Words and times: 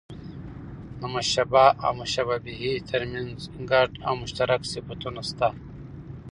د 0.99 1.01
مشبه 1.13 1.65
او 1.85 1.91
مشبه 2.01 2.37
به؛ 2.43 2.71
تر 2.89 3.01
منځ 3.11 3.37
ګډ 3.71 3.89
او 4.07 4.13
مشترک 4.21 4.61
صفتونه 4.73 5.21
سته. 5.29 5.49